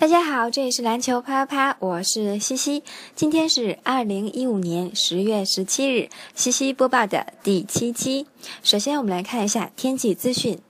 [0.00, 2.84] 大家好，这里是篮球啪啪啪，我是西西。
[3.16, 8.24] 今天是二零一五年十月十七日，西西播报的第七期。
[8.62, 10.60] 首先，我们来看一下天气资讯。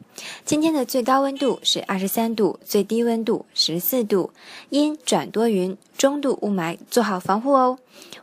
[0.46, 4.30] 今天的最高温度是二十三度，最低温度十四度，
[4.71, 7.79] 阴转多云，中度雾霾，做好防护哦。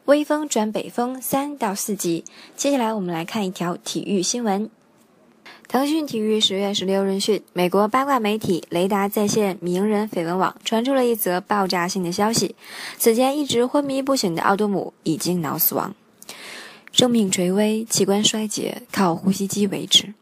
[0.05, 2.25] 微风转北风三到四级。
[2.57, 4.71] 接下来，我们来看一条体育新闻。
[5.67, 12.55] 腾讯体育十月十六日讯，美国八卦媒体雷达在线名人绯闻网传出了一则爆炸性的消息：
[12.97, 15.93] 此前一直昏迷不醒的奥多姆已经脑死亡，
[16.91, 20.13] 生命垂危，器官衰竭，靠呼吸机维持。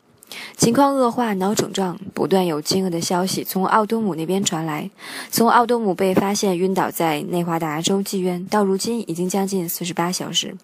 [0.55, 4.89] 情况恶化，脑肿胀，不断有惊愕的消息从奥多姆那边传来。
[5.29, 10.55] 从奥多姆被发现晕倒在内华达州妓院到如今，已经将近四十八小时。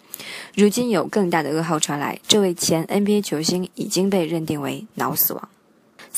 [0.55, 5.49] 如今有更大的噩耗传来，这位前 NBA 球星已经被认定为脑死亡。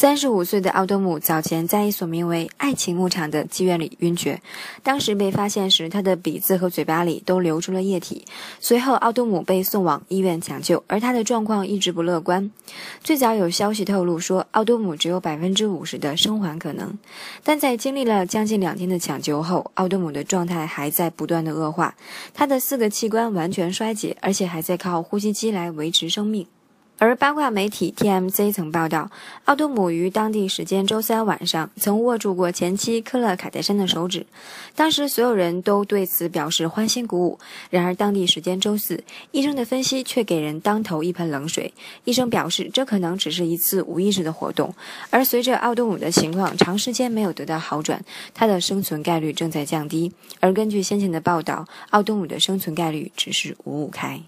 [0.01, 4.41] 三十五岁的奥多姆早前在一所名为“爱情牧场”的妓院里晕厥，
[4.81, 8.25] 当时被发现时，他的鼻子和嘴巴里都流出了液体。
[8.59, 12.49] 随后，奥多姆被送往医院抢救，而他的状况一直不乐观。
[13.03, 16.97] 最早有消息透露说，奥多姆只有百分之五十的生还可能，
[17.43, 21.93] 但在经历了将近两天的抢救后，奥多姆的状态还在不断的恶化，
[22.33, 26.47] 他的四个器官完全衰竭，而且还在靠呼吸机来维持生命。
[27.01, 29.09] 而八卦媒体 TMZ 曾报道，
[29.45, 34.27] 奥多姆于当地时间周三晚上曾握住过前妻科勒·卡戴珊的手指，
[34.75, 37.39] 当时所有人都对此表示欢欣鼓舞。
[37.71, 41.73] 然而，当地时间周四，医生的分析却给人当头一盆冷水。
[42.03, 44.71] 医生表示，这可能只是一次无意识的活动。
[45.09, 50.11] 而随着奥多姆的情况长时间没有得到好转，他的生存概率正在降低。
[50.39, 54.21] 而根据先前的报道，奥多姆的生存概率只是五五开。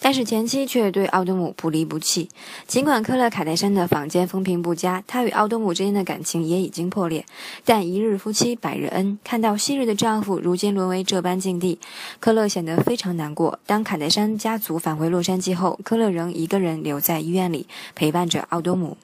[0.00, 2.28] 但是前妻却对奥多姆不离不弃。
[2.66, 7.24] 尽管科勒·卡戴珊的坊间风评不佳，她与奥多姆之间的感情也已经破裂。
[7.64, 11.78] 但一日夫妻百日恩，看到昔日的丈夫如今沦为这般境地，
[12.20, 13.58] 科勒显得非常难过。
[13.66, 18.96] 当卡戴珊家族返回洛杉矶后，科勒仍一个人留在医院里陪伴着奥多姆。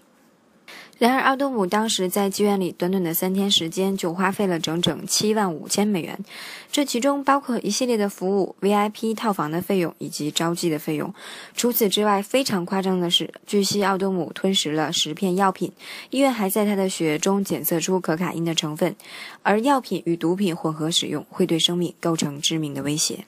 [0.96, 6.16] 然而，奥多姆当时在妓院里短短的三天时间就花费了整整七万五千美元，
[6.70, 11.12] 这其中包括一系列的服务、VIP 套房的费用以及招妓的费用。
[11.56, 15.72] 除此之外，非常夸张的是，据悉奥多姆吞食了十片药品，
[16.10, 18.94] 医院还在他的血液中检测出可卡因的成分，
[19.42, 23.24] 而药品与毒品混合使用会对生命构成致命的威胁。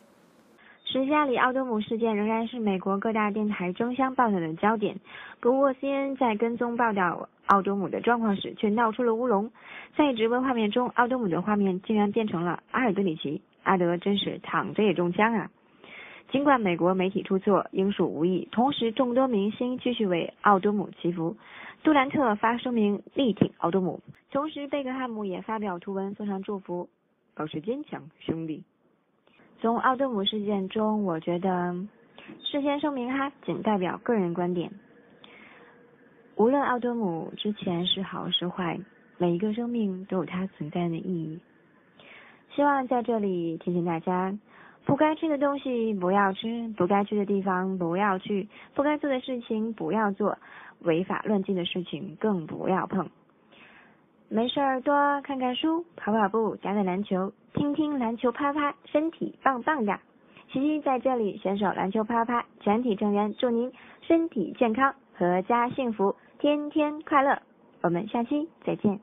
[0.88, 4.98] 十加里奥多姆事件仍然是美国各大电台争相报道的焦点，
[5.40, 7.28] 不过 CNN 在跟踪报道。
[7.46, 9.52] 奥多姆的状况时，却闹出了乌龙。
[9.96, 13.40] 在直播画面中，奥多姆的画面竟然变成了阿尔德里奇。
[13.62, 15.48] 阿德真是躺着也中枪啊！
[16.32, 18.48] 尽管美国媒体出错，应属无意。
[18.50, 21.36] 同时，众多明星继续为奥多姆祈福。
[21.84, 24.00] 杜兰特发声明力挺奥多姆，
[24.32, 26.88] 同时贝克汉姆也发表图文送上祝福，
[27.36, 28.64] 保持坚强，兄弟。
[29.66, 31.74] 从奥多姆事件中，我觉得
[32.44, 34.70] 事先声明哈，仅代表个人观点。
[36.36, 38.78] 无论奥多姆之前是好是坏，
[39.18, 41.40] 每一个生命都有它存在的意义。
[42.54, 44.32] 希望在这里提醒大家：
[44.84, 50.38] 不该吃的东西不要吃，不该去的地方不要去，不该做的事情不要做，
[50.82, 53.10] 违法乱纪的事情更不要碰。
[54.28, 54.92] 没事儿多
[55.22, 59.98] 看看书，跑跑步，打打篮球，听听篮球啪啪，身体棒棒的。
[60.52, 63.72] 西西在这里，选手篮球啪啪全体成员祝您
[64.02, 66.14] 身体健康，阖家幸福。
[66.38, 67.40] 天天快乐，
[67.82, 69.00] 我们下期再见。